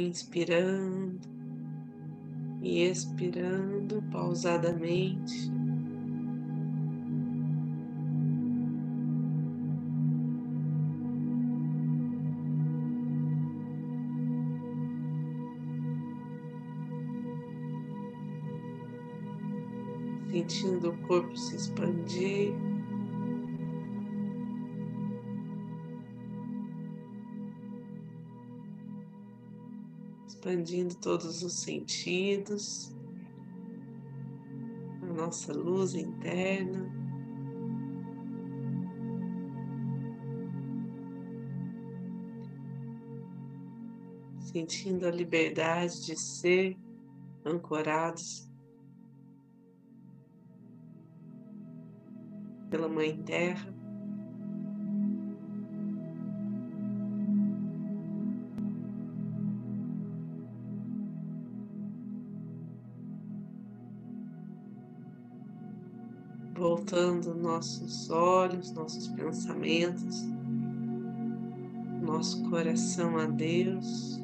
[0.00, 1.28] inspirando
[2.62, 5.50] e expirando pausadamente.
[20.30, 22.67] Sentindo o corpo se expandir.
[30.48, 32.96] Expandindo todos os sentidos,
[35.02, 36.90] a nossa luz interna.
[44.40, 46.78] Sentindo a liberdade de ser
[47.44, 48.50] ancorados
[52.70, 53.77] pela Mãe Terra.
[66.88, 70.24] Voltando nossos olhos, nossos pensamentos,
[72.00, 74.18] nosso coração a Deus.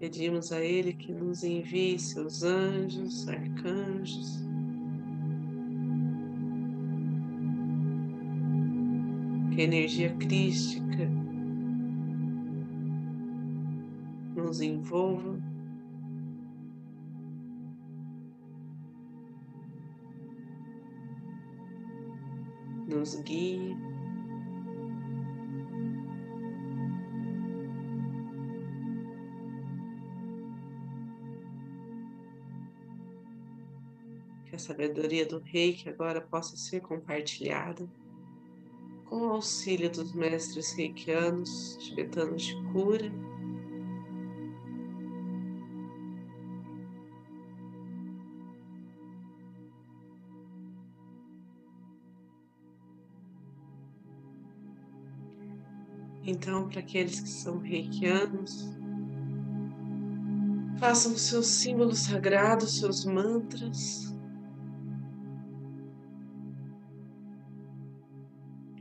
[0.00, 4.38] Pedimos a Ele que nos envie seus anjos, arcanjos,
[9.54, 11.06] que a energia crística
[14.34, 15.53] nos envolva.
[22.94, 23.76] Nos guie.
[34.46, 37.88] Que a sabedoria do rei que agora possa ser compartilhada
[39.06, 43.33] com o auxílio dos mestres reikianos, tibetanos de cura
[56.26, 58.74] Então, para aqueles que são reikianos,
[60.78, 64.14] façam seus símbolos sagrados, seus mantras.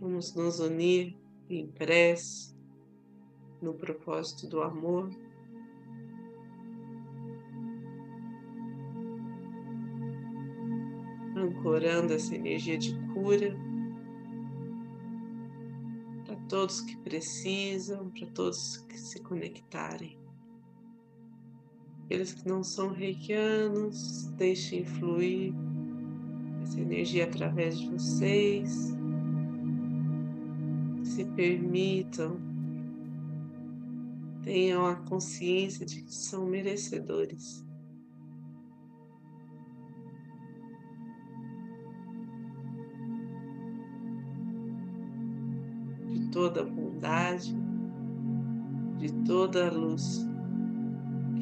[0.00, 1.18] Vamos nos unir
[1.50, 2.54] em prece
[3.60, 5.10] no propósito do amor.
[11.36, 13.71] Ancorando essa energia de cura
[16.52, 20.18] todos que precisam, para todos que se conectarem.
[22.04, 25.54] Aqueles que não são reikianos, deixem fluir
[26.62, 28.92] essa energia através de vocês.
[31.02, 32.38] Se permitam,
[34.42, 37.64] tenham a consciência de que são merecedores.
[46.32, 47.54] Toda bondade,
[48.98, 50.26] de toda a luz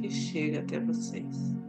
[0.00, 1.59] que chega até vocês.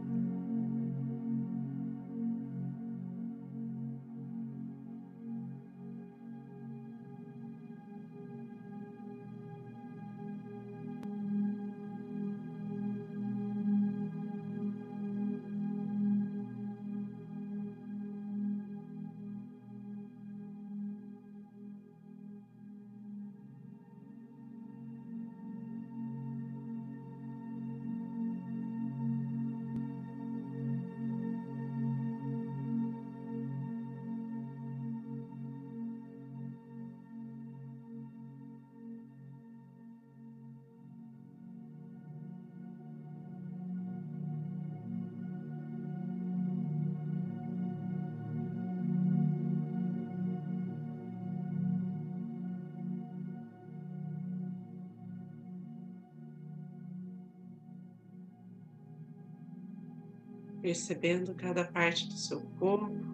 [60.62, 63.12] Percebendo cada parte do seu corpo.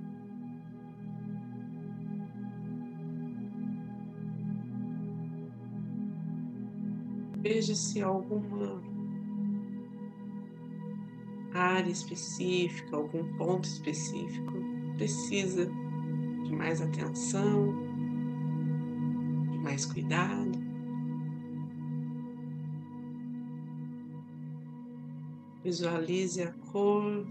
[7.41, 8.83] Veja se alguma
[11.55, 14.53] área específica, algum ponto específico
[14.97, 15.67] precisa
[16.45, 17.75] de mais atenção,
[19.51, 20.59] de mais cuidado.
[25.65, 27.27] Visualize a cor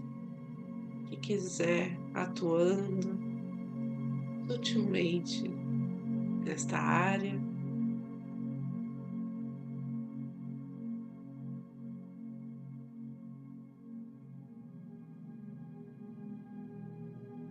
[1.08, 3.18] que quiser atuando
[4.46, 5.48] sutilmente
[6.44, 7.38] nesta área.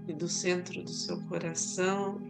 [0.08, 2.22] E do centro do seu coração,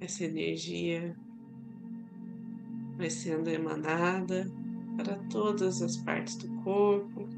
[0.00, 1.16] essa energia
[2.96, 4.50] vai sendo emanada
[4.98, 7.28] para todas as partes do corpo.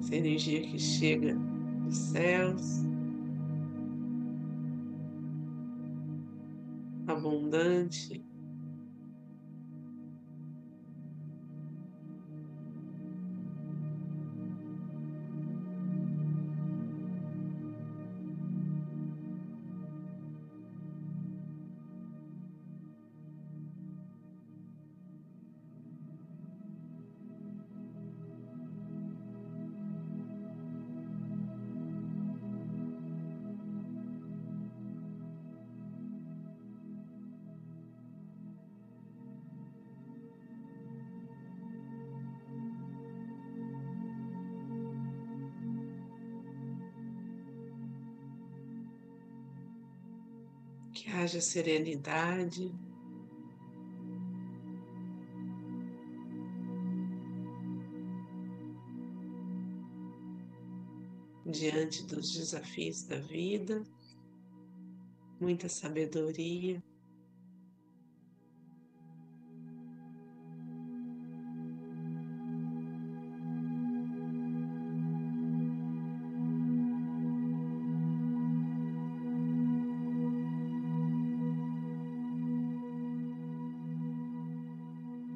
[0.00, 1.36] Essa energia que chega
[1.84, 2.84] dos céus,
[7.06, 8.24] abundante,
[51.10, 52.72] haja serenidade.
[61.44, 63.82] Diante dos desafios da vida,
[65.40, 66.82] muita sabedoria.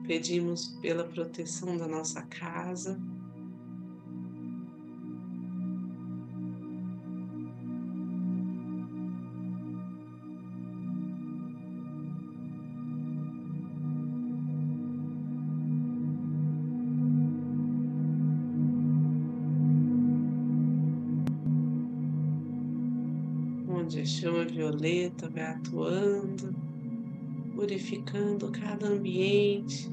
[0.07, 3.01] Pedimos pela proteção da nossa casa.
[23.67, 26.64] Onde a chama violeta vai atuando,
[27.55, 29.89] purificando cada ambiente.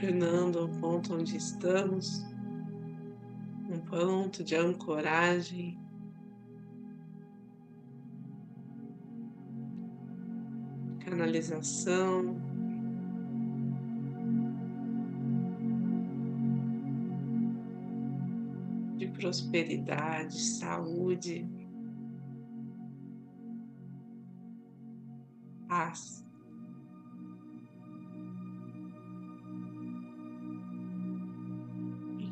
[0.00, 2.24] tornando o ponto onde estamos
[3.68, 5.87] um ponto de ancoragem.
[11.38, 12.34] Canalização,
[18.96, 21.48] de prosperidade, saúde,
[25.68, 26.26] paz.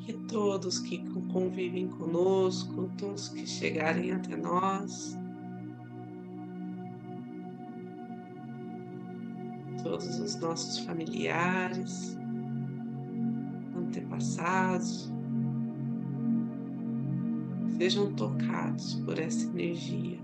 [0.05, 0.99] que todos que
[1.33, 5.17] convivem conosco, todos que chegarem até nós,
[9.87, 12.19] todos os nossos familiares,
[13.77, 15.13] antepassados,
[17.79, 20.19] sejam tocados por essa energia,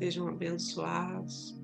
[0.00, 1.56] sejam abençoados.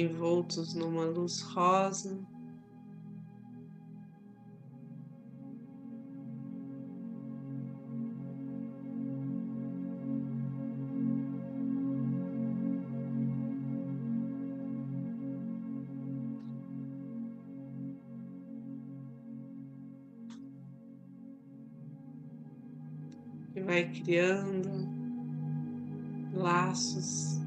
[0.00, 2.18] Envoltos numa luz rosa.
[23.52, 24.70] Que vai criando
[26.34, 27.45] laços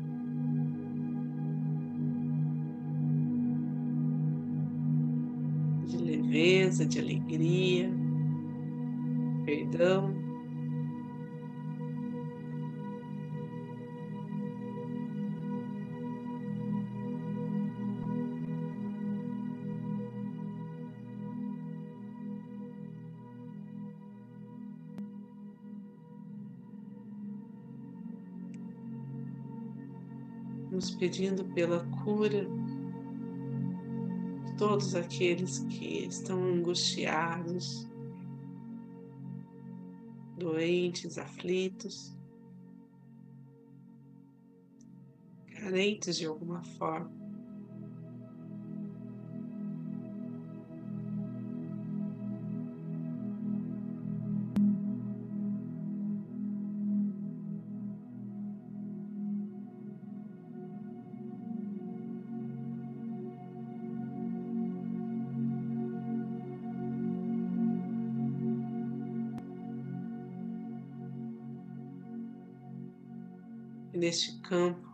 [6.40, 7.92] leveza, de alegria,
[9.46, 10.18] perdão.
[30.72, 32.48] nos pedindo pela cura
[34.60, 37.88] todos aqueles que estão angustiados,
[40.38, 42.14] doentes, aflitos,
[45.48, 47.19] carentes de alguma forma.
[74.00, 74.88] Neste campo.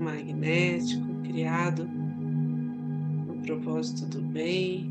[0.00, 4.90] Magnético, criado no propósito do bem,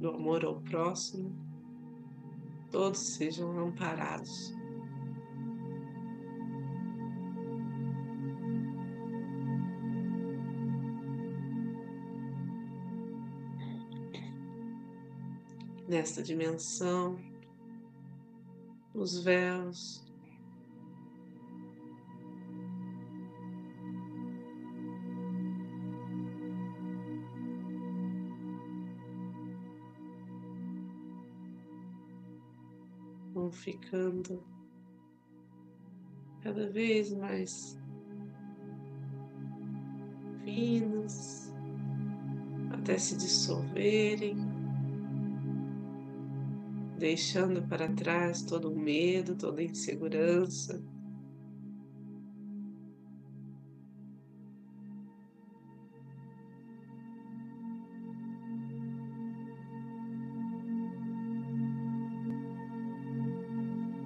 [0.00, 1.34] do amor ao próximo,
[2.70, 4.54] todos sejam amparados.
[15.88, 17.18] Nesta dimensão,
[18.94, 20.04] os véus.
[33.32, 34.42] Vão ficando
[36.42, 37.78] cada vez mais
[40.42, 41.52] finos
[42.72, 44.65] até se dissolverem
[46.96, 50.82] deixando para trás todo o medo, toda a insegurança.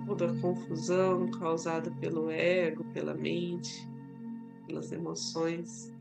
[0.06, 3.88] Toda a confusão causada pelo ego, pela mente,
[4.66, 5.92] pelas emoções.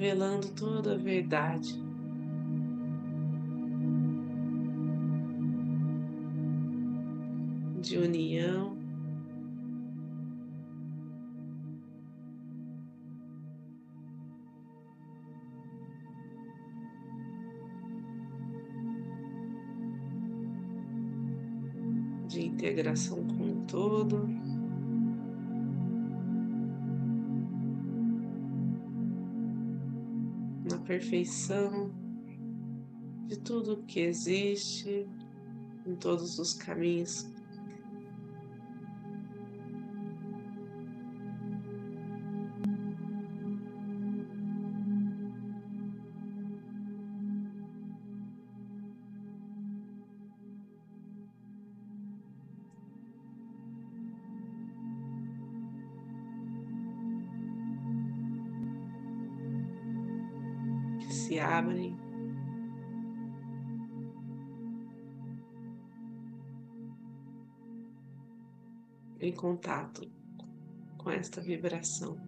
[0.00, 1.78] Revelando toda a verdade.
[7.82, 8.78] De união,
[22.26, 24.26] de integração com o todo.
[30.90, 31.94] Perfeição
[33.28, 35.06] de tudo que existe
[35.86, 37.30] em todos os caminhos.
[61.30, 61.96] Se abrem.
[69.20, 70.10] Em contato
[70.98, 72.18] com esta vibração.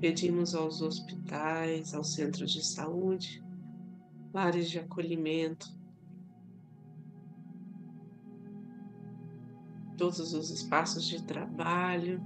[0.00, 3.44] Pedimos aos hospitais, aos centros de saúde,
[4.34, 5.68] lares de acolhimento,
[10.02, 12.20] todos os espaços de trabalho.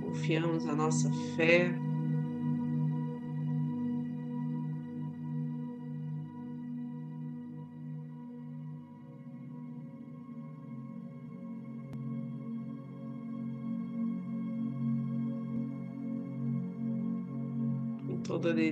[0.00, 1.72] Confiamos a nossa fé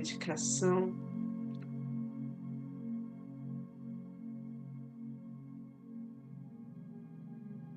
[0.03, 0.93] dedicação.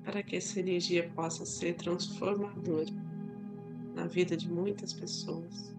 [0.03, 2.91] Para que essa energia possa ser transformadora
[3.95, 5.76] na vida de muitas pessoas.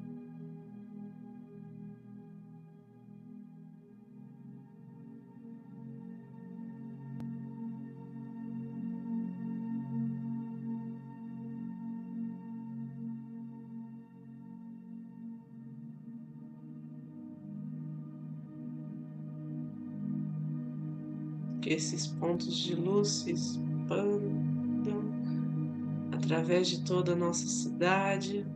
[21.68, 25.04] Que esses pontos de luz se expandam
[26.10, 28.46] através de toda a nossa cidade.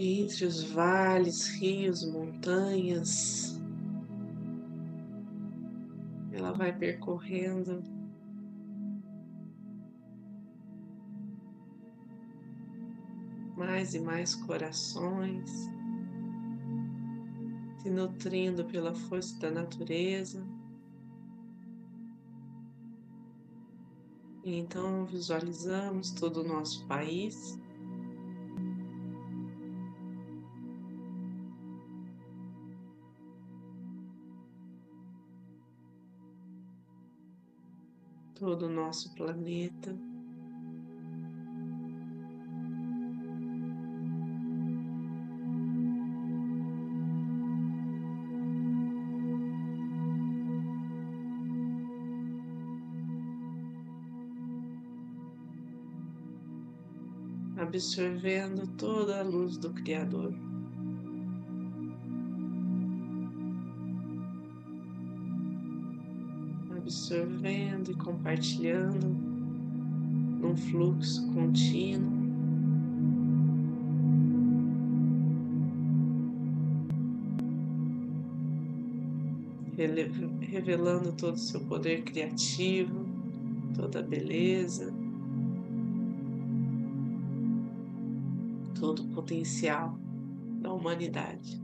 [0.00, 3.60] E entre os vales, rios, montanhas,
[6.32, 7.82] ela vai percorrendo.
[13.58, 15.50] Mais e mais corações,
[17.82, 20.42] se nutrindo pela força da natureza.
[24.42, 27.60] E então visualizamos todo o nosso país
[38.40, 39.94] todo o nosso planeta.
[57.58, 60.49] Absorvendo toda a luz do Criador.
[67.10, 72.20] Absorvendo e compartilhando num fluxo contínuo.
[80.40, 83.06] Revelando todo o seu poder criativo,
[83.74, 84.92] toda a beleza,
[88.78, 89.98] todo o potencial
[90.60, 91.59] da humanidade.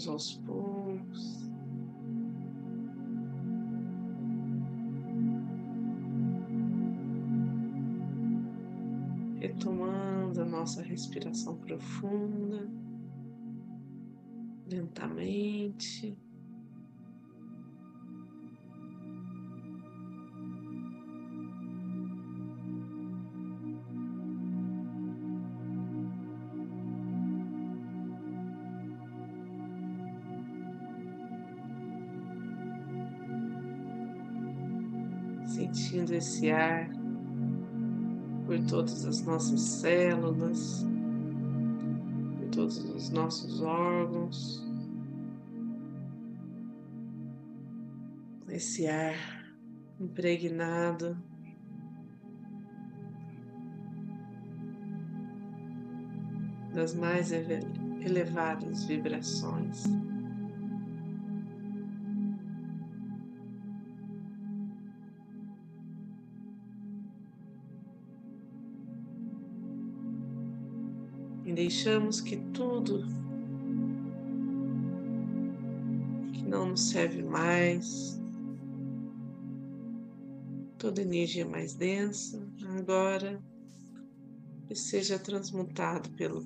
[0.00, 1.50] Vamos aos poucos.
[9.38, 12.70] Retomando a nossa respiração profunda,
[14.70, 16.16] lentamente.
[36.20, 36.90] Sentindo esse ar
[38.46, 40.86] por todas as nossas células,
[42.38, 44.66] por todos os nossos órgãos.
[48.48, 49.14] Esse ar
[49.98, 51.16] impregnado
[56.74, 59.84] das mais elevadas vibrações.
[71.70, 73.06] Deixamos que tudo
[76.32, 78.20] que não nos serve mais,
[80.76, 82.44] toda energia mais densa,
[82.76, 83.40] agora
[84.74, 86.44] seja transmutado pelo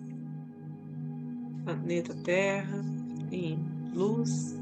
[1.65, 2.85] planeta Terra
[3.33, 3.59] em
[3.95, 4.55] luz.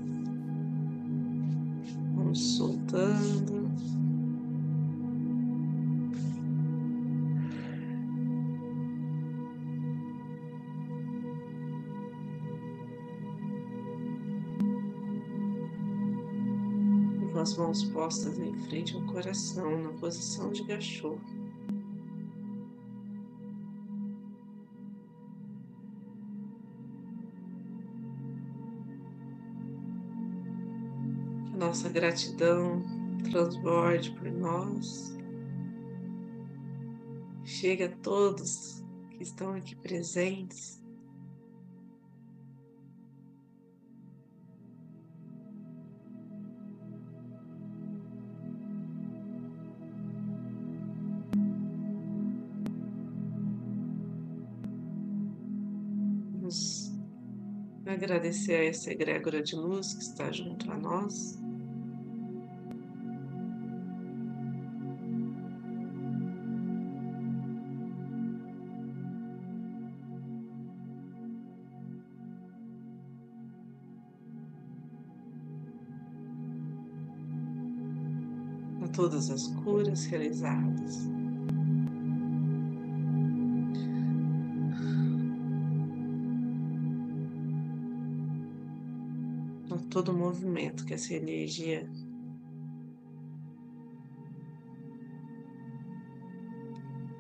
[2.15, 3.62] Vamos soltando.
[17.57, 21.19] Mãos postas em frente ao coração, na posição de gachô.
[31.47, 32.83] Que nossa gratidão
[33.31, 35.17] transborde por nós,
[37.45, 40.82] chegue a todos que estão aqui presentes.
[58.03, 61.39] agradecer a essa egrégora de luz que está junto a nós.
[78.83, 81.22] a Todas as curas realizadas.
[89.93, 91.87] Todo o movimento que essa energia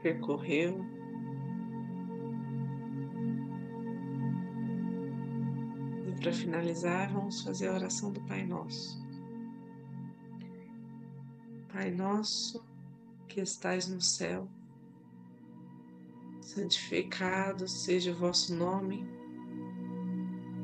[0.02, 0.82] percorreu.
[6.08, 9.02] E para finalizar, vamos fazer a oração do Pai Nosso.
[11.70, 12.64] Pai nosso
[13.28, 14.48] que estais no céu,
[16.40, 19.06] santificado seja o vosso nome,